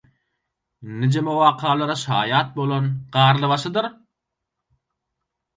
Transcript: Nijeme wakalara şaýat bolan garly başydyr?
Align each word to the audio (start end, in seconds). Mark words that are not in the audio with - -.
Nijeme 1.01 1.33
wakalara 1.41 1.95
şaýat 2.05 2.49
bolan 2.57 2.89
garly 3.19 3.47
başydyr? 3.55 3.91